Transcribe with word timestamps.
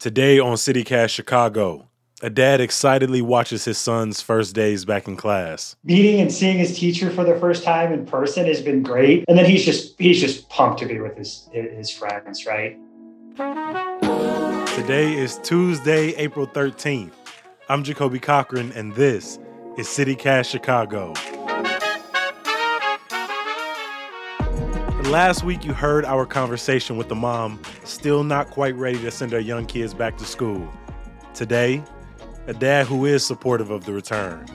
Today 0.00 0.38
on 0.38 0.54
CityCast 0.54 1.10
Chicago, 1.10 1.88
a 2.22 2.30
dad 2.30 2.60
excitedly 2.60 3.20
watches 3.20 3.64
his 3.64 3.78
son's 3.78 4.20
first 4.20 4.54
days 4.54 4.84
back 4.84 5.08
in 5.08 5.16
class. 5.16 5.74
Meeting 5.82 6.20
and 6.20 6.32
seeing 6.32 6.56
his 6.56 6.78
teacher 6.78 7.10
for 7.10 7.24
the 7.24 7.34
first 7.40 7.64
time 7.64 7.92
in 7.92 8.06
person 8.06 8.46
has 8.46 8.62
been 8.62 8.84
great, 8.84 9.24
and 9.26 9.36
then 9.36 9.44
he's 9.44 9.64
just 9.64 9.98
he's 9.98 10.20
just 10.20 10.48
pumped 10.50 10.78
to 10.78 10.86
be 10.86 11.00
with 11.00 11.16
his 11.16 11.48
his 11.52 11.90
friends, 11.90 12.46
right? 12.46 12.78
Today 14.76 15.16
is 15.16 15.40
Tuesday, 15.42 16.10
April 16.10 16.46
13th. 16.46 17.10
I'm 17.68 17.82
Jacoby 17.82 18.20
Cochran, 18.20 18.70
and 18.76 18.94
this 18.94 19.40
is 19.76 19.88
CityCast 19.88 20.48
Chicago. 20.48 21.12
Last 25.08 25.42
week, 25.42 25.64
you 25.64 25.72
heard 25.72 26.04
our 26.04 26.26
conversation 26.26 26.98
with 26.98 27.08
the 27.08 27.14
mom, 27.14 27.62
still 27.82 28.22
not 28.24 28.50
quite 28.50 28.76
ready 28.76 28.98
to 28.98 29.10
send 29.10 29.32
her 29.32 29.40
young 29.40 29.64
kids 29.64 29.94
back 29.94 30.18
to 30.18 30.26
school. 30.26 30.70
Today, 31.32 31.82
a 32.46 32.52
dad 32.52 32.86
who 32.86 33.06
is 33.06 33.24
supportive 33.24 33.70
of 33.70 33.86
the 33.86 33.92
return. 33.94 34.46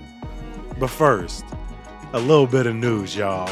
But 0.80 0.92
first, 0.92 1.44
a 2.14 2.20
little 2.20 2.46
bit 2.46 2.68
of 2.68 2.76
news, 2.76 3.16
y'all. 3.16 3.48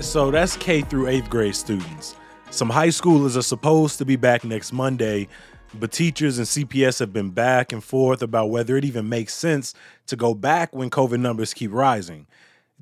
So 0.00 0.32
that's 0.32 0.56
K 0.56 0.80
through 0.80 1.06
eighth 1.06 1.30
grade 1.30 1.54
students. 1.54 2.16
Some 2.50 2.68
high 2.68 2.88
schoolers 2.88 3.36
are 3.36 3.42
supposed 3.42 3.98
to 3.98 4.04
be 4.04 4.16
back 4.16 4.42
next 4.42 4.72
Monday, 4.72 5.28
but 5.74 5.92
teachers 5.92 6.38
and 6.38 6.46
CPS 6.46 6.98
have 7.00 7.12
been 7.12 7.30
back 7.30 7.72
and 7.72 7.82
forth 7.82 8.22
about 8.22 8.50
whether 8.50 8.76
it 8.76 8.84
even 8.84 9.08
makes 9.08 9.34
sense 9.34 9.74
to 10.06 10.16
go 10.16 10.34
back 10.34 10.74
when 10.74 10.90
COVID 10.90 11.20
numbers 11.20 11.54
keep 11.54 11.72
rising. 11.72 12.26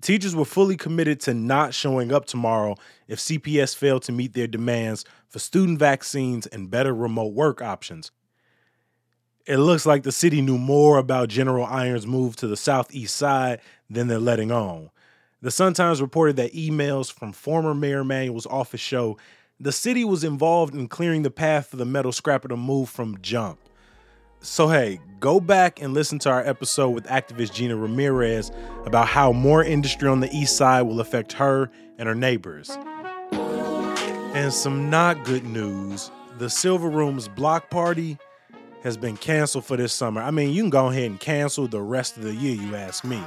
Teachers 0.00 0.36
were 0.36 0.44
fully 0.44 0.76
committed 0.76 1.20
to 1.20 1.34
not 1.34 1.72
showing 1.72 2.12
up 2.12 2.26
tomorrow 2.26 2.76
if 3.08 3.18
CPS 3.18 3.74
failed 3.74 4.02
to 4.02 4.12
meet 4.12 4.34
their 4.34 4.46
demands 4.46 5.04
for 5.28 5.38
student 5.38 5.78
vaccines 5.78 6.46
and 6.46 6.70
better 6.70 6.94
remote 6.94 7.32
work 7.32 7.62
options. 7.62 8.10
It 9.46 9.58
looks 9.58 9.86
like 9.86 10.02
the 10.02 10.12
city 10.12 10.42
knew 10.42 10.58
more 10.58 10.98
about 10.98 11.28
General 11.28 11.64
Iron's 11.66 12.06
move 12.06 12.36
to 12.36 12.46
the 12.46 12.56
southeast 12.56 13.14
side 13.14 13.60
than 13.88 14.08
they're 14.08 14.18
letting 14.18 14.50
on. 14.50 14.90
The 15.40 15.50
Sun 15.50 15.74
Times 15.74 16.02
reported 16.02 16.36
that 16.36 16.54
emails 16.54 17.12
from 17.12 17.32
former 17.32 17.74
Mayor 17.74 18.00
Emanuel's 18.00 18.46
office 18.46 18.80
show 18.80 19.16
the 19.58 19.72
city 19.72 20.04
was 20.04 20.22
involved 20.22 20.74
in 20.74 20.86
clearing 20.86 21.22
the 21.22 21.30
path 21.30 21.68
for 21.68 21.76
the 21.76 21.84
metal 21.84 22.12
scrapper 22.12 22.48
to 22.48 22.56
move 22.56 22.90
from 22.90 23.18
jump. 23.22 23.58
So, 24.40 24.68
hey, 24.68 25.00
go 25.18 25.40
back 25.40 25.80
and 25.80 25.94
listen 25.94 26.18
to 26.20 26.30
our 26.30 26.46
episode 26.46 26.90
with 26.90 27.06
activist 27.06 27.54
Gina 27.54 27.74
Ramirez 27.74 28.52
about 28.84 29.08
how 29.08 29.32
more 29.32 29.64
industry 29.64 30.08
on 30.08 30.20
the 30.20 30.30
east 30.30 30.56
side 30.56 30.82
will 30.82 31.00
affect 31.00 31.32
her 31.32 31.70
and 31.98 32.06
her 32.06 32.14
neighbors. 32.14 32.70
And 33.32 34.52
some 34.52 34.90
not 34.90 35.24
good 35.24 35.44
news 35.44 36.10
the 36.36 36.50
Silver 36.50 36.90
Room's 36.90 37.28
block 37.28 37.70
party 37.70 38.18
has 38.82 38.98
been 38.98 39.16
canceled 39.16 39.64
for 39.64 39.78
this 39.78 39.94
summer. 39.94 40.20
I 40.20 40.30
mean, 40.30 40.52
you 40.52 40.62
can 40.62 40.68
go 40.68 40.88
ahead 40.88 41.10
and 41.10 41.18
cancel 41.18 41.66
the 41.66 41.80
rest 41.80 42.18
of 42.18 42.24
the 42.24 42.34
year, 42.34 42.54
you 42.54 42.76
ask 42.76 43.04
me. 43.04 43.22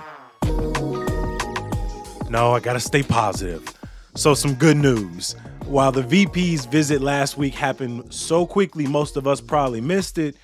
No, 2.30 2.54
I 2.54 2.60
gotta 2.62 2.80
stay 2.80 3.02
positive. 3.02 3.74
So, 4.14 4.36
some 4.36 4.54
good 4.54 4.78
news. 4.78 5.36
While 5.70 5.92
the 5.92 6.02
VP's 6.02 6.66
visit 6.66 7.00
last 7.00 7.38
week 7.38 7.54
happened 7.54 8.12
so 8.12 8.48
quickly, 8.48 8.88
most 8.88 9.18
of 9.18 9.28
us 9.28 9.40
probably 9.40 9.82
missed 9.82 10.18
it. 10.18 10.36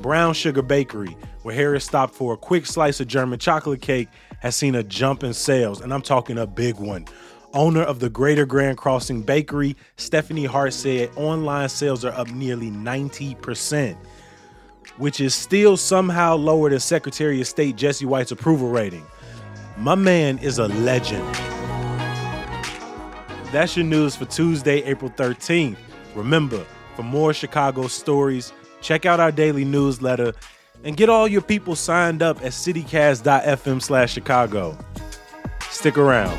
Brown 0.00 0.34
Sugar 0.34 0.60
Bakery, 0.60 1.16
where 1.42 1.54
Harris 1.54 1.84
stopped 1.84 2.16
for 2.16 2.34
a 2.34 2.36
quick 2.36 2.66
slice 2.66 2.98
of 2.98 3.06
German 3.06 3.38
chocolate 3.38 3.80
cake, 3.80 4.08
has 4.40 4.56
seen 4.56 4.74
a 4.74 4.82
jump 4.82 5.22
in 5.22 5.34
sales, 5.34 5.80
and 5.80 5.94
I'm 5.94 6.02
talking 6.02 6.36
a 6.36 6.48
big 6.48 6.80
one. 6.80 7.04
Owner 7.54 7.82
of 7.82 8.00
the 8.00 8.10
Greater 8.10 8.44
Grand 8.44 8.76
Crossing 8.76 9.22
Bakery, 9.22 9.76
Stephanie 9.98 10.46
Hart 10.46 10.72
said 10.72 11.10
online 11.14 11.68
sales 11.68 12.04
are 12.04 12.14
up 12.14 12.32
nearly 12.32 12.72
90%, 12.72 13.96
which 14.96 15.20
is 15.20 15.32
still 15.32 15.76
somehow 15.76 16.34
lower 16.34 16.70
than 16.70 16.80
Secretary 16.80 17.40
of 17.40 17.46
State 17.46 17.76
Jesse 17.76 18.04
White's 18.04 18.32
approval 18.32 18.68
rating. 18.68 19.06
My 19.76 19.94
man 19.94 20.38
is 20.38 20.58
a 20.58 20.66
legend. 20.66 21.51
That's 23.52 23.76
your 23.76 23.84
news 23.84 24.16
for 24.16 24.24
Tuesday, 24.24 24.82
April 24.84 25.10
13th. 25.10 25.76
Remember, 26.14 26.64
for 26.96 27.02
more 27.02 27.34
Chicago 27.34 27.86
stories, 27.86 28.50
check 28.80 29.04
out 29.04 29.20
our 29.20 29.30
daily 29.30 29.62
newsletter 29.62 30.32
and 30.84 30.96
get 30.96 31.10
all 31.10 31.28
your 31.28 31.42
people 31.42 31.76
signed 31.76 32.22
up 32.22 32.38
at 32.38 32.52
citycast.fm 32.52 33.82
slash 33.82 34.14
Chicago. 34.14 34.78
Stick 35.68 35.98
around. 35.98 36.32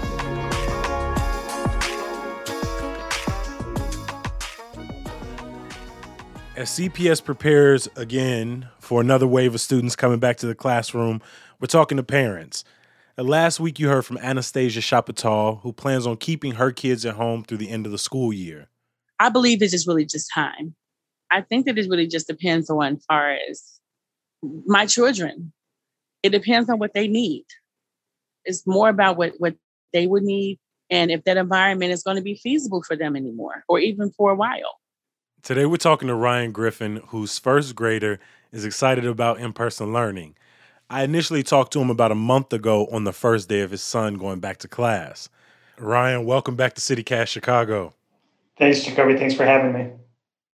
As 6.56 6.70
CPS 6.72 7.24
prepares 7.24 7.88
again 7.96 8.70
for 8.80 9.02
another 9.02 9.28
wave 9.28 9.54
of 9.54 9.62
students 9.62 9.96
coming 9.96 10.18
back 10.18 10.38
to 10.38 10.48
the 10.48 10.56
classroom, 10.56 11.22
we're 11.60 11.68
talking 11.68 11.98
to 11.98 12.04
parents. 12.04 12.64
Uh, 13.16 13.24
last 13.24 13.60
week, 13.60 13.80
you 13.80 13.90
heard 13.90 14.06
from 14.06 14.18
Anastasia 14.18 14.82
Shapital, 14.82 15.60
who 15.62 15.72
plans 15.72 16.08
on 16.08 16.18
keeping 16.18 16.54
her 16.54 16.72
kids 16.72 17.06
at 17.06 17.16
home 17.16 17.44
through 17.44 17.58
the 17.58 17.70
end 17.70 17.86
of 17.86 17.92
the 17.92 17.98
school 17.98 18.34
year. 18.34 18.70
I 19.20 19.30
believe 19.30 19.62
it's 19.62 19.72
just 19.72 19.88
really 19.88 20.06
just 20.06 20.32
time. 20.34 20.74
I 21.30 21.42
think 21.42 21.68
that 21.68 21.78
it 21.78 21.88
really 21.90 22.08
just 22.08 22.28
depends 22.28 22.70
on 22.70 22.98
far 23.08 23.38
as 23.50 23.80
my 24.66 24.88
children. 24.88 25.54
It 26.24 26.30
depends 26.30 26.70
on 26.70 26.80
what 26.80 26.94
they 26.94 27.08
need. 27.08 27.46
It's 28.46 28.66
more 28.66 28.90
about 28.90 29.18
what, 29.18 29.34
what 29.38 29.56
they 29.94 30.08
would 30.08 30.24
need 30.24 30.60
and 30.90 31.12
if 31.12 31.24
that 31.26 31.38
environment 31.38 31.92
is 31.92 32.04
going 32.04 32.18
to 32.18 32.24
be 32.24 32.36
feasible 32.36 32.84
for 32.84 32.96
them 32.96 33.16
anymore 33.16 33.64
or 33.68 33.80
even 33.80 34.12
for 34.12 34.32
a 34.32 34.36
while. 34.36 34.80
Today, 35.44 35.66
we're 35.66 35.78
talking 35.78 36.08
to 36.08 36.16
Ryan 36.16 36.52
Griffin, 36.52 37.02
whose 37.08 37.38
first 37.38 37.76
grader 37.76 38.20
is 38.52 38.66
excited 38.66 39.06
about 39.06 39.40
in 39.40 39.54
person 39.54 39.94
learning. 39.94 40.36
I 40.94 41.02
initially 41.02 41.42
talked 41.42 41.74
to 41.74 41.82
him 41.82 41.90
about 41.90 42.12
a 42.12 42.16
month 42.16 42.54
ago 42.54 42.86
on 42.92 43.04
the 43.04 43.14
first 43.14 43.50
day 43.50 43.62
of 43.62 43.72
his 43.72 43.82
son 43.82 44.14
going 44.14 44.40
back 44.40 44.60
to 44.60 44.68
class. 44.68 45.28
Ryan, 45.80 46.24
welcome 46.24 46.56
back 46.56 46.76
to 46.76 46.82
CityCast 46.82 47.30
Chicago. 47.30 47.96
Thanks, 48.60 48.84
Jacoby. 48.84 49.18
Thanks 49.18 49.34
for 49.34 49.44
having 49.44 49.74
me. 49.74 49.90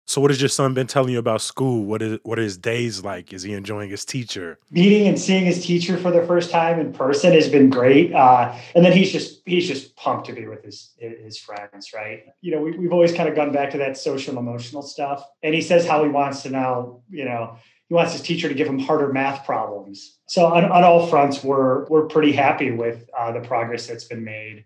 So, 0.06 0.21
what 0.21 0.31
has 0.31 0.41
your 0.41 0.49
son 0.49 0.75
been 0.75 0.87
telling 0.87 1.12
you 1.12 1.19
about 1.19 1.41
school? 1.41 1.84
What 1.84 2.03
is 2.03 2.21
what 2.22 2.38
are 2.38 2.43
his 2.43 2.56
days 2.56 3.03
like? 3.03 3.32
Is 3.32 3.43
he 3.43 3.53
enjoying 3.53 3.91
his 3.91 4.04
teacher? 4.04 4.60
Meeting 4.71 5.09
and 5.09 5.19
seeing 5.19 5.44
his 5.44 5.66
teacher 5.66 5.97
for 5.97 6.12
the 6.12 6.25
first 6.25 6.53
time 6.53 6.78
in 6.78 6.93
person 6.93 7.32
has 7.32 7.49
been 7.49 7.69
great, 7.69 8.15
uh, 8.15 8.56
and 8.76 8.84
then 8.84 8.93
he's 8.93 9.10
just 9.10 9.43
he's 9.44 9.66
just 9.66 9.97
pumped 9.97 10.26
to 10.26 10.32
be 10.32 10.47
with 10.47 10.62
his 10.65 10.94
his 10.99 11.37
friends, 11.37 11.93
right? 11.93 12.26
You 12.43 12.53
know, 12.53 12.60
we, 12.60 12.78
we've 12.78 12.93
always 12.93 13.12
kind 13.12 13.28
of 13.28 13.34
gone 13.34 13.50
back 13.50 13.70
to 13.72 13.78
that 13.78 13.97
social 13.97 14.38
emotional 14.38 14.82
stuff, 14.82 15.25
and 15.43 15.53
he 15.53 15.60
says 15.60 15.84
how 15.84 16.05
he 16.05 16.09
wants 16.09 16.43
to 16.44 16.50
now, 16.50 17.00
you 17.10 17.25
know, 17.25 17.59
he 17.88 17.94
wants 17.94 18.12
his 18.12 18.22
teacher 18.22 18.49
to 18.49 18.54
give 18.54 18.69
him 18.69 18.78
harder 18.78 19.12
math 19.12 19.47
problems. 19.47 20.19
So 20.26 20.47
on, 20.47 20.65
on 20.65 20.84
all 20.84 21.06
fronts, 21.06 21.43
we're 21.43 21.87
we're 21.87 22.06
pretty 22.06 22.32
happy 22.32 22.71
with 22.71 23.09
uh, 23.19 23.32
the 23.32 23.41
progress 23.41 23.87
that's 23.87 24.04
been 24.04 24.25
made. 24.25 24.65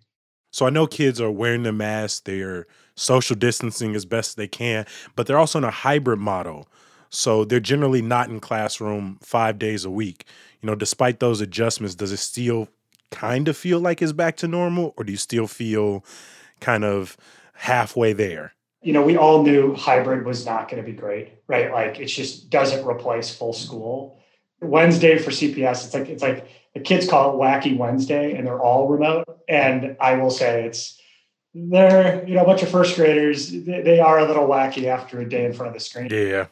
So 0.51 0.67
I 0.67 0.71
know 0.71 0.87
kids 0.87 1.21
are 1.21 1.31
wearing 1.31 1.63
their 1.63 1.73
masks, 1.73 2.21
they're 2.21 2.67
social 2.95 3.37
distancing 3.37 3.95
as 3.95 4.05
best 4.05 4.37
they 4.37 4.49
can, 4.49 4.85
but 5.17 5.27
they're 5.27 5.39
also 5.39 5.59
in 5.59 5.65
a 5.65 5.71
hybrid 5.71 6.19
model. 6.19 6.69
So 7.09 7.45
they're 7.45 7.61
generally 7.61 8.03
not 8.03 8.29
in 8.29 8.41
classroom 8.41 9.19
five 9.23 9.59
days 9.59 9.85
a 9.85 9.91
week. 9.91 10.25
You 10.61 10.67
know, 10.67 10.75
despite 10.75 11.21
those 11.21 11.41
adjustments, 11.41 11.95
does 11.95 12.13
it 12.13 12.19
still 12.19 12.69
kind 13.11 13.49
of 13.49 13.57
feel 13.57 13.81
like 13.81 14.03
it's 14.03 14.13
back 14.13 14.37
to 14.39 14.49
normal, 14.49 14.95
or 14.97 15.05
do 15.05 15.13
you 15.13 15.19
still 15.19 15.47
feel 15.47 16.05
kind 16.61 16.85
of 16.85 17.17
halfway 17.55 18.13
there? 18.13 18.55
You 18.83 18.93
know, 18.93 19.03
we 19.03 19.17
all 19.17 19.43
knew 19.43 19.75
hybrid 19.75 20.25
was 20.25 20.45
not 20.45 20.69
going 20.69 20.83
to 20.83 20.91
be 20.91 20.97
great, 20.97 21.35
right? 21.47 21.73
Like 21.73 22.01
it 22.01 22.07
just 22.07 22.51
doesn't 22.51 22.87
replace 22.87 23.35
full 23.35 23.53
school. 23.53 24.19
Wednesday 24.61 25.19
for 25.19 25.31
CPS, 25.31 25.85
it's 25.85 25.95
like 25.95 26.09
it's 26.09 26.23
like 26.23 26.49
the 26.75 26.81
kids 26.81 27.09
call 27.09 27.33
it 27.33 27.43
Wacky 27.43 27.77
Wednesday, 27.77 28.35
and 28.35 28.47
they're 28.47 28.61
all 28.61 28.89
remote. 28.89 29.25
And 29.49 29.97
I 30.01 30.15
will 30.15 30.31
say 30.31 30.65
it's 30.65 31.01
they're 31.55 32.27
you 32.27 32.35
know 32.35 32.43
a 32.43 32.47
bunch 32.47 32.63
of 32.63 32.71
first 32.71 32.97
graders. 32.97 33.51
They, 33.51 33.83
they 33.83 34.01
are 34.01 34.19
a 34.19 34.27
little 34.27 34.47
wacky 34.49 34.87
after 34.87 35.21
a 35.21 35.29
day 35.29 35.45
in 35.45 35.53
front 35.53 35.69
of 35.69 35.75
the 35.75 35.81
screen. 35.81 36.09
Yeah, 36.11 36.47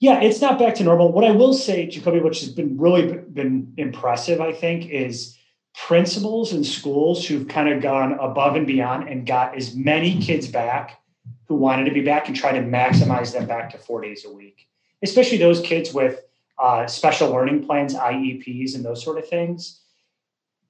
yeah, 0.00 0.20
it's 0.20 0.40
not 0.40 0.58
back 0.58 0.76
to 0.76 0.84
normal. 0.84 1.12
What 1.12 1.24
I 1.24 1.32
will 1.32 1.54
say, 1.54 1.86
Jacoby, 1.86 2.20
which 2.20 2.40
has 2.40 2.50
been 2.50 2.78
really 2.78 3.18
been 3.18 3.72
impressive, 3.76 4.40
I 4.40 4.52
think, 4.52 4.88
is 4.90 5.36
principals 5.74 6.52
and 6.52 6.64
schools 6.64 7.26
who've 7.26 7.48
kind 7.48 7.68
of 7.68 7.82
gone 7.82 8.12
above 8.14 8.56
and 8.56 8.66
beyond 8.66 9.08
and 9.08 9.26
got 9.26 9.56
as 9.56 9.74
many 9.74 10.20
kids 10.20 10.48
back 10.48 11.00
who 11.48 11.54
wanted 11.54 11.84
to 11.84 11.92
be 11.92 12.02
back 12.02 12.28
and 12.28 12.36
try 12.36 12.52
to 12.52 12.60
maximize 12.60 13.32
them 13.32 13.46
back 13.46 13.70
to 13.70 13.78
four 13.78 14.02
days 14.02 14.24
a 14.26 14.32
week, 14.32 14.68
especially 15.02 15.38
those 15.38 15.60
kids 15.60 15.92
with 15.92 16.20
uh, 16.58 16.86
special 16.86 17.30
learning 17.30 17.64
plans, 17.64 17.94
IEPs, 17.94 18.74
and 18.74 18.84
those 18.84 19.02
sort 19.02 19.18
of 19.18 19.26
things. 19.28 19.80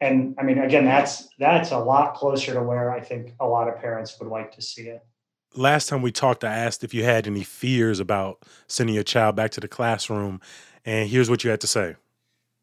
And 0.01 0.37
I 0.39 0.45
mean, 0.45 0.59
again, 0.59 0.85
that's 0.85 1.29
that's 1.39 1.73
a 1.73 1.79
lot 1.79 2.15
closer 2.15 2.55
to 2.55 2.63
where 2.63 2.93
I 2.93 3.01
think 3.01 3.33
a 3.41 3.47
lot 3.47 3.69
of 3.69 3.81
parents 3.81 4.17
would 4.21 4.29
like 4.29 4.53
to 4.53 4.63
see 4.63 4.83
it. 4.83 5.05
Last 5.57 5.89
time 5.89 6.03
we 6.03 6.13
talked, 6.13 6.45
I 6.45 6.55
asked 6.55 6.85
if 6.85 6.95
you 6.95 7.03
had 7.03 7.27
any 7.27 7.43
fears 7.43 7.99
about 7.99 8.43
sending 8.69 8.95
your 8.95 9.03
child 9.03 9.35
back 9.35 9.51
to 9.53 9.61
the 9.61 9.67
classroom, 9.67 10.41
and 10.85 11.09
here's 11.09 11.29
what 11.29 11.43
you 11.43 11.51
had 11.51 11.61
to 11.63 11.67
say. 11.67 11.97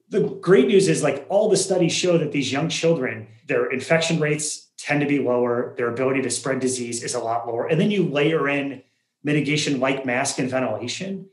The 0.10 0.22
great 0.22 0.68
news 0.68 0.88
is, 0.88 1.04
like 1.04 1.26
all 1.28 1.50
the 1.50 1.58
studies 1.58 1.92
show 1.92 2.18
that 2.18 2.32
these 2.32 2.54
young 2.54 2.70
children, 2.70 3.28
their 3.48 3.70
infection 3.70 4.20
rates 4.20 4.65
tend 4.86 5.02
to 5.02 5.08
be 5.08 5.18
lower. 5.18 5.74
Their 5.78 5.90
ability 5.90 6.22
to 6.22 6.30
spread 6.30 6.60
disease 6.60 7.04
is 7.04 7.16
a 7.16 7.20
lot 7.20 7.48
lower. 7.48 7.66
And 7.66 7.82
then 7.82 7.90
you 7.90 8.04
layer 8.04 8.48
in 8.48 8.84
mitigation 9.24 9.80
like 9.80 10.06
mask 10.06 10.38
and 10.38 10.48
ventilation. 10.48 11.28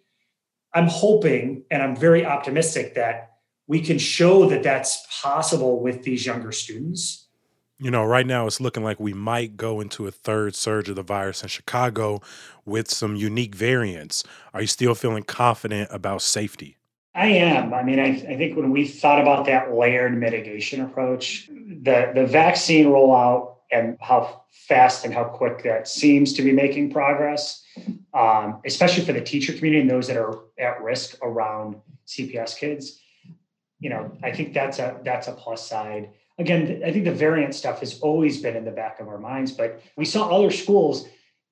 I'm 0.73 0.87
hoping 0.87 1.65
and 1.71 1.83
I'm 1.83 1.95
very 1.95 2.25
optimistic 2.25 2.95
that 2.95 3.33
we 3.67 3.83
can 3.83 3.99
show 3.99 4.49
that 4.49 4.63
that's 4.63 5.07
possible 5.21 5.81
with 5.81 6.03
these 6.03 6.25
younger 6.25 6.51
students. 6.51 7.29
You 7.79 7.91
know, 7.91 8.05
right 8.05 8.27
now 8.27 8.47
it's 8.47 8.61
looking 8.61 8.85
like 8.85 8.99
we 8.99 9.13
might 9.13 9.59
go 9.59 9.83
into 9.83 10.07
a 10.07 10.11
third 10.11 10.55
surge 10.55 10.89
of 10.89 10.97
the 10.97 11.03
virus 11.03 11.43
in 11.43 11.51
Chicago 11.51 12.23
with 12.65 12.91
some 12.91 13.17
unique 13.17 13.55
variants. 13.55 14.25
Are 14.55 14.63
you 14.63 14.67
still 14.67 14.95
feeling 14.95 15.25
confident 15.25 15.91
about 15.93 16.23
safety? 16.23 16.79
I 17.15 17.27
am. 17.27 17.75
I 17.75 17.83
mean, 17.83 17.99
I, 17.99 18.09
I 18.09 18.37
think 18.37 18.57
when 18.57 18.71
we 18.71 18.87
thought 18.87 19.21
about 19.21 19.47
that 19.47 19.75
layered 19.75 20.19
mitigation 20.19 20.81
approach, 20.81 21.47
the, 21.49 22.11
the 22.15 22.27
vaccine 22.27 22.87
rollout 22.87 23.57
and 23.71 23.99
how 24.01 24.45
fast 24.51 25.05
and 25.05 25.13
how 25.13 25.25
quick 25.25 25.63
that 25.65 25.89
seems 25.89 26.33
to 26.35 26.43
be 26.43 26.53
making 26.53 26.91
progress, 26.91 27.63
um, 28.15 28.61
especially 28.65 29.05
for 29.05 29.13
the 29.13 29.21
teacher 29.21 29.53
community 29.53 29.81
and 29.83 29.91
those 29.91 30.07
that 30.09 30.17
are 30.17 30.41
at 30.59 30.83
risk 30.83 31.17
around 31.23 31.77
CPS 32.07 32.57
kids. 32.57 32.99
You 33.79 33.91
know, 33.91 34.17
I 34.23 34.31
think 34.31 34.55
that's 34.55 34.79
a 34.79 34.99
that's 35.05 35.27
a 35.27 35.33
plus 35.33 35.69
side. 35.69 36.11
Again, 36.39 36.83
I 36.85 36.93
think 36.93 37.05
the 37.05 37.13
variant 37.13 37.55
stuff 37.55 37.81
has 37.81 37.99
always 38.01 38.41
been 38.41 38.57
in 38.57 38.65
the 38.65 38.71
back 38.71 39.01
of 39.01 39.09
our 39.09 39.19
minds, 39.19 39.53
but 39.53 39.83
we 39.97 40.05
saw 40.05 40.31
other 40.31 40.51
schools 40.51 41.07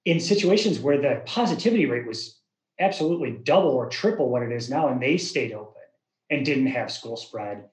in 0.05 0.21
situations 0.21 0.79
where 0.79 0.99
the 0.99 1.23
positivity 1.27 1.87
rate 1.87 2.07
was 2.07 2.40
absolutely 2.81 3.33
double 3.45 3.71
or 3.71 3.89
triple 3.89 4.29
what 4.31 4.43
it 4.43 4.51
is 4.51 4.71
now, 4.71 4.89
and 4.89 5.01
they 5.01 5.19
stayed 5.19 5.53
open 5.53 5.83
and 6.31 6.45
didn't 6.45 6.67
have 6.67 6.91
school 6.91 7.17
spread. 7.17 7.69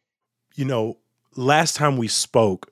You 0.56 0.66
know, 0.66 0.98
last 1.36 1.76
time 1.76 1.98
we 1.98 2.08
spoke, 2.08 2.72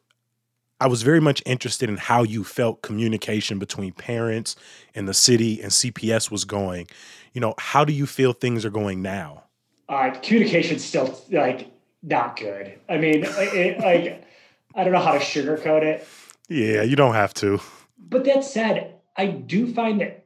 I 0.80 0.88
was 0.88 1.04
very 1.04 1.22
much 1.22 1.42
interested 1.46 1.90
in 1.90 1.98
how 1.98 2.24
you 2.24 2.44
felt 2.44 2.82
communication 2.82 3.60
between 3.60 3.94
parents 3.94 4.56
and 4.94 5.08
the 5.08 5.14
city 5.14 5.62
and 5.62 5.72
CPS 5.72 6.30
was 6.30 6.44
going. 6.44 6.88
You 7.34 7.42
know, 7.42 7.56
how 7.58 7.86
do 7.86 7.94
you 7.94 8.06
feel 8.06 8.34
things 8.34 8.66
are 8.66 8.70
going 8.70 9.02
now? 9.02 9.44
Uh, 9.88 10.12
communication's 10.22 10.84
still 10.84 11.18
like 11.32 11.72
not 12.04 12.38
good. 12.38 12.78
I 12.90 12.98
mean, 12.98 13.24
it, 13.26 13.80
like 13.80 14.28
I 14.76 14.84
don't 14.84 14.92
know 14.92 15.00
how 15.00 15.14
to 15.14 15.20
sugarcoat 15.20 15.84
it. 15.84 16.08
Yeah, 16.50 16.84
you 16.84 16.96
don't 16.96 17.14
have 17.14 17.34
to. 17.36 17.60
But 17.98 18.26
that 18.26 18.44
said, 18.44 18.96
I 19.16 19.28
do 19.28 19.74
find 19.74 20.02
that 20.02 20.25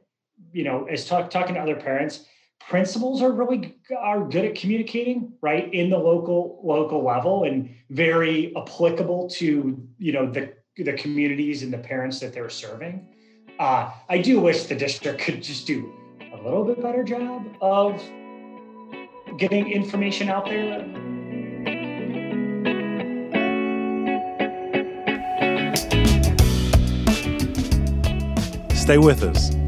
you 0.52 0.64
know, 0.64 0.84
as 0.84 1.06
talk, 1.06 1.30
talking 1.30 1.54
to 1.54 1.60
other 1.60 1.76
parents, 1.76 2.26
principals 2.68 3.22
are 3.22 3.32
really 3.32 3.76
are 3.98 4.24
good 4.24 4.44
at 4.44 4.54
communicating 4.54 5.32
right 5.40 5.72
in 5.74 5.90
the 5.90 5.98
local 5.98 6.60
local 6.62 7.04
level 7.04 7.44
and 7.44 7.74
very 7.90 8.54
applicable 8.56 9.28
to 9.28 9.86
you 9.98 10.12
know 10.12 10.30
the 10.30 10.52
the 10.76 10.92
communities 10.92 11.62
and 11.62 11.72
the 11.72 11.78
parents 11.78 12.20
that 12.20 12.32
they're 12.32 12.48
serving. 12.48 13.06
Uh, 13.58 13.90
i 14.08 14.16
do 14.16 14.40
wish 14.40 14.64
the 14.64 14.74
district 14.74 15.20
could 15.20 15.42
just 15.42 15.66
do 15.66 15.92
a 16.32 16.36
little 16.42 16.64
bit 16.64 16.80
better 16.80 17.02
job 17.02 17.44
of 17.60 18.00
getting 19.36 19.70
information 19.70 20.28
out 20.28 20.46
there. 20.46 20.80
Stay 28.74 28.98
with 28.98 29.22
us 29.22 29.59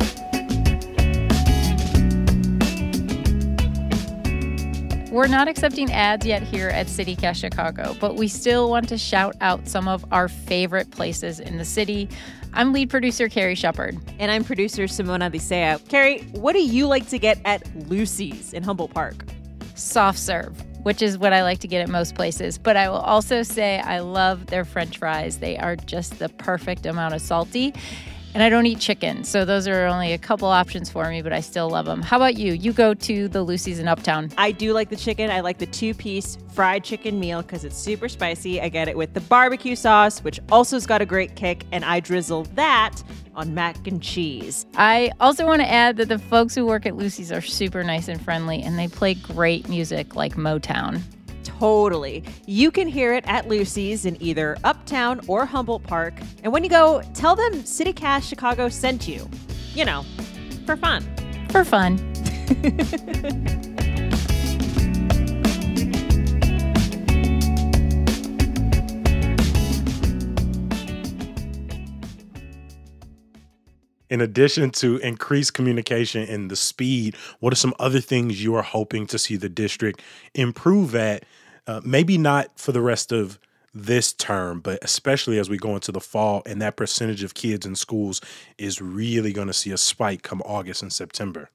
We're 5.13 5.27
not 5.27 5.47
accepting 5.47 5.93
ads 5.93 6.25
yet 6.25 6.43
here 6.43 6.71
at 6.71 6.87
CityCast 6.87 7.37
Chicago, 7.37 7.95
but 8.01 8.17
we 8.17 8.29
still 8.29 8.71
want 8.71 8.89
to 8.89 8.97
shout 8.97 9.37
out 9.43 9.69
some 9.69 9.87
of 9.87 10.07
our 10.11 10.27
favorite 10.27 10.91
places 10.91 11.39
in 11.39 11.59
the 11.59 11.67
city. 11.67 12.09
I'm 12.55 12.73
lead 12.73 12.89
producer 12.89 13.29
Carrie 13.29 13.55
Shepard. 13.55 13.99
And 14.19 14.31
I'm 14.31 14.43
producer 14.43 14.85
Simona 14.85 15.31
Visea. 15.31 15.87
Carrie, 15.91 16.23
what 16.33 16.55
do 16.55 16.65
you 16.65 16.87
like 16.87 17.11
to 17.11 17.19
get 17.19 17.39
at 17.45 17.63
Lucy's 17.91 18.55
in 18.55 18.63
Humboldt 18.63 18.95
Park? 18.95 19.27
Soft 19.75 20.19
serve, 20.19 20.59
which 20.83 21.03
is 21.03 21.19
what 21.19 21.35
I 21.35 21.43
like 21.43 21.59
to 21.59 21.69
get 21.69 21.83
at 21.83 21.91
most 21.91 22.15
places. 22.15 22.57
But 22.57 22.79
I 22.79 22.89
will 22.89 22.97
also 22.97 23.43
say 23.43 23.81
I 23.81 23.99
love 23.99 24.47
their 24.47 24.65
french 24.65 24.97
fries. 24.97 25.41
They 25.41 25.59
are 25.59 25.77
just 25.77 26.21
the 26.21 26.31
perfect 26.31 26.87
amount 26.87 27.13
of 27.13 27.21
salty 27.21 27.75
and 28.35 28.43
I 28.43 28.49
don't 28.49 28.67
eat 28.67 28.79
chicken. 28.79 29.25
So 29.25 29.45
those 29.45 29.69
are 29.69 29.87
only 29.87 30.13
a 30.13 30.19
couple 30.19 30.49
options 30.49 30.91
for 30.91 31.09
me, 31.09 31.23
but 31.23 31.33
I 31.33 31.41
still 31.41 31.69
love 31.69 31.87
them. 31.87 32.03
How 32.03 32.17
about 32.17 32.37
you? 32.37 32.53
You 32.53 32.73
go 32.73 32.95
to 32.95 33.29
the 33.29 33.43
Lucy's 33.43 33.79
in 33.79 33.89
Uptown. 33.89 34.31
I 34.39 34.53
do 34.53 34.73
like 34.73 34.89
the 34.89 34.97
chicken. 34.97 35.31
I 35.31 35.41
like 35.41 35.59
the 35.59 35.67
two 35.67 35.95
piece 35.95 36.39
fried 36.53 36.85
chicken 36.85 37.19
meal 37.19 37.43
because 37.43 37.65
it's 37.65 37.77
super 37.77 38.09
spicy. 38.09 38.61
I 38.61 38.69
get 38.69 38.89
it 38.89 38.97
with 38.97 39.15
the 39.15 39.21
barbecue 39.21 39.77
sauce, 39.77 40.23
which 40.25 40.41
also 40.51 40.77
has 40.77 40.87
got 40.87 41.03
a 41.03 41.07
great 41.07 41.37
kick, 41.37 41.65
and 41.73 41.85
I 41.85 42.01
drizzle 42.01 42.45
that 42.55 43.03
on 43.35 43.55
mac 43.55 43.87
and 43.87 44.03
cheese. 44.03 44.67
I 44.77 45.11
also 45.21 45.47
want 45.47 45.63
to 45.63 45.71
add 45.71 45.97
that 45.97 46.09
the 46.09 46.19
folks 46.19 46.55
who 46.55 46.67
work 46.67 46.85
at 46.85 46.97
Lucy's 46.97 47.33
are 47.33 47.41
super 47.41 47.83
nice 47.83 48.09
and 48.09 48.21
friendly, 48.23 48.63
and 48.63 48.79
they 48.79 48.89
play 48.89 49.15
great 49.15 49.69
music 49.69 50.15
like 50.15 50.35
Motown. 50.35 51.01
Totally. 51.63 52.25
You 52.45 52.73
can 52.73 52.89
hear 52.89 53.15
it 53.15 53.23
at 53.29 53.47
Lucy's 53.47 54.05
in 54.05 54.21
either 54.21 54.57
Uptown 54.65 55.21
or 55.29 55.47
Humboldt 55.47 55.85
Park. 55.85 56.15
And 56.43 56.53
when 56.53 56.65
you 56.65 56.71
go, 56.71 57.03
tell 57.15 57.37
them 57.37 57.53
CityCast 57.53 58.29
Chicago 58.29 58.69
sent 58.69 59.07
you. 59.07 59.31
You 59.73 59.85
know, 59.85 60.05
for 60.67 60.77
fun. 60.77 61.05
For 61.51 61.65
fun. 61.65 62.01
in 74.11 74.21
addition 74.21 74.73
to 74.73 74.97
increased 74.97 75.55
communication 75.55 76.29
and 76.29 76.51
the 76.51 76.57
speed, 76.57 77.15
what 77.39 77.53
are 77.53 77.57
some 77.57 77.73
other 77.79 78.01
things 78.01 78.43
you 78.43 78.53
are 78.57 78.63
hoping 78.63 79.07
to 79.07 79.17
see 79.17 79.37
the 79.37 79.49
district 79.49 80.03
improve 80.35 80.97
at? 80.97 81.25
Uh, 81.67 81.81
maybe 81.85 82.19
not 82.19 82.59
for 82.59 82.73
the 82.73 82.81
rest 82.81 83.13
of 83.13 83.39
this 83.75 84.13
term, 84.13 84.61
but 84.61 84.79
especially 84.83 85.39
as 85.39 85.49
we 85.49 85.57
go 85.57 85.75
into 85.75 85.93
the 85.93 86.01
fall 86.01 86.43
and 86.45 86.61
that 86.61 86.77
percentage 86.77 87.23
of 87.23 87.35
kids 87.35 87.65
in 87.65 87.75
schools 87.75 88.21
is 88.59 88.83
really 88.83 89.33
going 89.33 89.47
to 89.47 89.55
see 89.55 89.71
a 89.71 89.79
spike 89.79 90.23
come 90.23 90.43
August 90.45 90.83
and 90.83 90.93
September. 90.93 91.51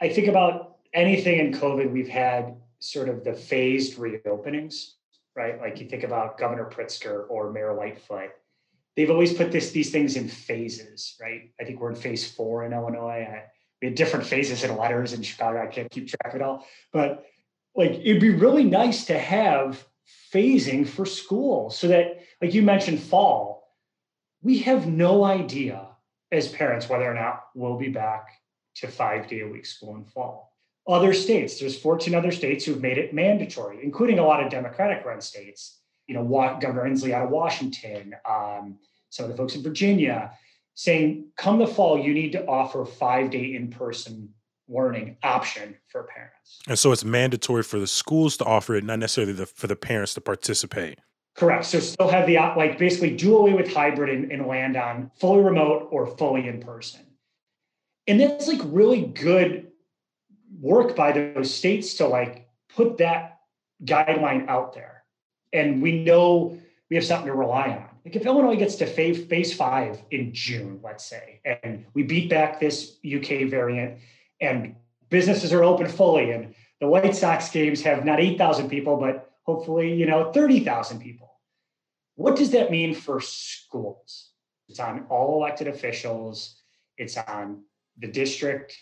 I 0.00 0.08
think 0.08 0.26
about 0.26 0.76
anything 0.92 1.38
in 1.38 1.52
COVID, 1.52 1.90
we've 1.90 2.08
had 2.08 2.56
sort 2.80 3.08
of 3.08 3.24
the 3.24 3.32
phased 3.32 3.96
reopenings, 3.96 4.92
right? 5.34 5.60
Like 5.60 5.80
you 5.80 5.88
think 5.88 6.02
about 6.02 6.36
Governor 6.36 6.68
Pritzker 6.68 7.24
or 7.30 7.52
Mayor 7.52 7.72
Lightfoot 7.72 8.32
they've 8.96 9.10
always 9.10 9.32
put 9.32 9.52
this 9.52 9.70
these 9.70 9.90
things 9.90 10.16
in 10.16 10.28
phases, 10.28 11.16
right? 11.20 11.50
I 11.60 11.64
think 11.64 11.80
we're 11.80 11.90
in 11.90 11.96
phase 11.96 12.30
four 12.30 12.64
in 12.64 12.72
Illinois. 12.72 13.26
I, 13.28 13.44
we 13.80 13.88
had 13.88 13.94
different 13.94 14.26
phases 14.26 14.62
in 14.64 14.76
letters 14.76 15.12
in 15.12 15.22
Chicago. 15.22 15.62
I 15.62 15.66
can't 15.66 15.90
keep 15.90 16.08
track 16.08 16.34
of 16.34 16.40
it 16.40 16.42
all, 16.42 16.66
but 16.92 17.24
like 17.74 17.92
it'd 17.92 18.20
be 18.20 18.30
really 18.30 18.64
nice 18.64 19.06
to 19.06 19.18
have 19.18 19.84
phasing 20.32 20.86
for 20.86 21.06
school 21.06 21.70
so 21.70 21.88
that, 21.88 22.22
like 22.40 22.54
you 22.54 22.62
mentioned, 22.62 23.00
fall. 23.00 23.62
We 24.42 24.58
have 24.60 24.86
no 24.86 25.24
idea 25.24 25.86
as 26.30 26.48
parents 26.48 26.88
whether 26.88 27.10
or 27.10 27.14
not 27.14 27.44
we'll 27.54 27.78
be 27.78 27.88
back 27.88 28.28
to 28.76 28.88
five 28.88 29.28
day 29.28 29.40
a 29.40 29.46
week 29.46 29.66
school 29.66 29.96
in 29.96 30.04
fall. 30.04 30.52
Other 30.88 31.12
states, 31.12 31.60
there's 31.60 31.78
14 31.78 32.14
other 32.14 32.32
states 32.32 32.64
who've 32.64 32.80
made 32.80 32.98
it 32.98 33.14
mandatory, 33.14 33.78
including 33.84 34.18
a 34.18 34.26
lot 34.26 34.42
of 34.42 34.50
Democratic 34.50 35.04
run 35.04 35.20
states 35.20 35.82
you 36.06 36.14
know, 36.14 36.58
Governor 36.60 36.88
Inslee 36.88 37.12
out 37.12 37.24
of 37.24 37.30
Washington, 37.30 38.14
um, 38.28 38.78
some 39.10 39.24
of 39.24 39.30
the 39.30 39.36
folks 39.36 39.54
in 39.54 39.62
Virginia, 39.62 40.32
saying, 40.74 41.26
come 41.36 41.58
the 41.58 41.66
fall, 41.66 41.98
you 41.98 42.14
need 42.14 42.32
to 42.32 42.46
offer 42.46 42.84
five 42.84 43.30
day 43.30 43.54
in 43.54 43.70
person 43.70 44.30
learning 44.72 45.16
option 45.22 45.76
for 45.88 46.04
parents. 46.04 46.60
And 46.68 46.78
so 46.78 46.92
it's 46.92 47.04
mandatory 47.04 47.62
for 47.62 47.78
the 47.78 47.86
schools 47.86 48.36
to 48.38 48.44
offer 48.44 48.74
it, 48.74 48.84
not 48.84 48.98
necessarily 48.98 49.32
the, 49.32 49.46
for 49.46 49.66
the 49.66 49.76
parents 49.76 50.14
to 50.14 50.20
participate. 50.20 50.98
Correct. 51.34 51.64
So 51.64 51.80
still 51.80 52.08
have 52.08 52.26
the 52.26 52.36
like 52.56 52.78
basically 52.78 53.16
do 53.16 53.36
away 53.36 53.54
with 53.54 53.72
hybrid 53.72 54.10
and, 54.10 54.30
and 54.30 54.46
land 54.46 54.76
on 54.76 55.10
fully 55.18 55.42
remote 55.42 55.88
or 55.90 56.06
fully 56.06 56.46
in 56.46 56.60
person. 56.60 57.00
And 58.06 58.20
that's 58.20 58.48
like 58.48 58.60
really 58.64 59.02
good 59.02 59.68
work 60.60 60.94
by 60.94 61.12
those 61.12 61.52
states 61.52 61.94
to 61.94 62.06
like 62.06 62.48
put 62.74 62.98
that 62.98 63.38
guideline 63.84 64.46
out 64.48 64.74
there 64.74 65.02
and 65.52 65.82
we 65.82 66.04
know 66.04 66.58
we 66.90 66.96
have 66.96 67.04
something 67.04 67.26
to 67.26 67.34
rely 67.34 67.68
on. 67.68 67.88
Like 68.04 68.16
if 68.16 68.26
Illinois 68.26 68.56
gets 68.56 68.76
to 68.76 68.86
phase, 68.86 69.24
phase 69.26 69.54
five 69.54 70.02
in 70.10 70.32
June, 70.32 70.80
let's 70.82 71.04
say, 71.04 71.40
and 71.62 71.84
we 71.94 72.02
beat 72.02 72.28
back 72.28 72.58
this 72.58 72.96
UK 73.06 73.48
variant, 73.48 73.98
and 74.42 74.74
businesses 75.08 75.52
are 75.52 75.64
open 75.64 75.88
fully, 75.88 76.32
and 76.32 76.54
the 76.80 76.88
White 76.88 77.14
Sox 77.14 77.48
games 77.50 77.80
have 77.82 78.04
not 78.04 78.20
8,000 78.20 78.68
people, 78.68 78.96
but 78.96 79.30
hopefully, 79.44 79.94
you 79.94 80.04
know, 80.04 80.32
30,000 80.32 81.00
people. 81.00 81.32
What 82.16 82.36
does 82.36 82.50
that 82.50 82.70
mean 82.70 82.94
for 82.94 83.20
schools? 83.20 84.30
It's 84.68 84.80
on 84.80 85.06
all 85.08 85.36
elected 85.36 85.68
officials. 85.68 86.56
It's 86.98 87.16
on 87.16 87.62
the 87.98 88.06
district, 88.06 88.76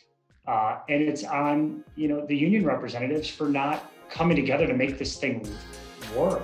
uh, 0.47 0.79
and 0.89 1.03
it's 1.03 1.25
on 1.25 1.85
you 1.97 2.09
know 2.09 2.27
the 2.27 2.37
union 2.37 2.65
representatives 2.65 3.29
for 3.29 3.49
not 3.49 3.91
coming 4.09 4.37
together 4.37 4.67
to 4.67 4.75
make 4.75 4.99
this 4.99 5.17
thing 5.17 5.47
work. 6.17 6.43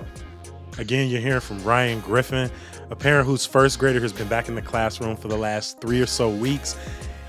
Again, 0.77 1.09
you're 1.09 1.21
hearing 1.21 1.41
from 1.41 1.63
Ryan 1.63 1.99
Griffin, 2.01 2.51
a 2.89 2.95
parent 2.95 3.25
whose 3.25 3.45
first 3.45 3.79
grader 3.79 3.99
has 3.99 4.13
been 4.13 4.27
back 4.27 4.47
in 4.47 4.55
the 4.55 4.61
classroom 4.61 5.15
for 5.17 5.27
the 5.27 5.37
last 5.37 5.81
three 5.81 6.01
or 6.01 6.05
so 6.05 6.29
weeks 6.29 6.77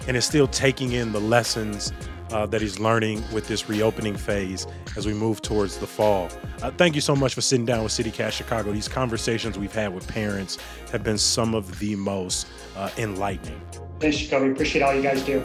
and 0.08 0.16
is 0.16 0.24
still 0.24 0.48
taking 0.48 0.92
in 0.92 1.12
the 1.12 1.20
lessons 1.20 1.92
uh, 2.32 2.46
that 2.46 2.60
he's 2.60 2.78
learning 2.78 3.22
with 3.32 3.46
this 3.46 3.68
reopening 3.68 4.16
phase 4.16 4.66
as 4.96 5.06
we 5.06 5.14
move 5.14 5.40
towards 5.40 5.78
the 5.78 5.86
fall. 5.86 6.28
Uh, 6.62 6.70
thank 6.72 6.94
you 6.94 7.00
so 7.00 7.14
much 7.14 7.34
for 7.34 7.40
sitting 7.40 7.64
down 7.64 7.82
with 7.82 7.92
CityCast 7.92 8.32
Chicago. 8.32 8.72
These 8.72 8.88
conversations 8.88 9.58
we've 9.58 9.72
had 9.72 9.94
with 9.94 10.08
parents 10.08 10.58
have 10.90 11.04
been 11.04 11.18
some 11.18 11.54
of 11.54 11.78
the 11.78 11.94
most 11.96 12.46
uh, 12.76 12.90
enlightening. 12.98 13.60
Thanks, 14.00 14.16
Chicago. 14.16 14.46
We 14.46 14.52
Appreciate 14.52 14.82
all 14.82 14.94
you 14.94 15.02
guys 15.02 15.22
do. 15.22 15.42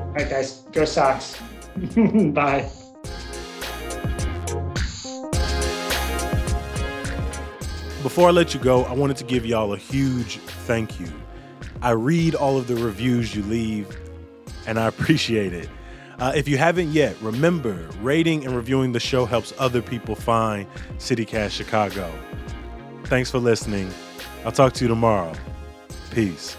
All 0.00 0.16
right, 0.16 0.28
guys, 0.28 0.60
go 0.72 0.84
Sox. 0.84 1.40
Bye. 1.96 2.70
Before 8.02 8.28
I 8.28 8.30
let 8.30 8.54
you 8.54 8.60
go, 8.60 8.84
I 8.84 8.94
wanted 8.94 9.18
to 9.18 9.24
give 9.24 9.44
y'all 9.44 9.74
a 9.74 9.76
huge 9.76 10.38
thank 10.38 10.98
you. 10.98 11.08
I 11.82 11.90
read 11.90 12.34
all 12.34 12.56
of 12.56 12.66
the 12.66 12.76
reviews 12.76 13.34
you 13.34 13.42
leave, 13.42 13.94
and 14.66 14.80
I 14.80 14.86
appreciate 14.86 15.52
it. 15.52 15.68
Uh, 16.18 16.32
if 16.34 16.48
you 16.48 16.56
haven't 16.56 16.92
yet, 16.92 17.14
remember 17.20 17.88
rating 18.00 18.46
and 18.46 18.56
reviewing 18.56 18.92
the 18.92 19.00
show 19.00 19.26
helps 19.26 19.52
other 19.58 19.82
people 19.82 20.14
find 20.14 20.66
CityCast 20.96 21.50
Chicago. 21.50 22.10
Thanks 23.04 23.30
for 23.30 23.38
listening. 23.38 23.90
I'll 24.46 24.52
talk 24.52 24.72
to 24.74 24.84
you 24.84 24.88
tomorrow. 24.88 25.34
Peace. 26.10 26.56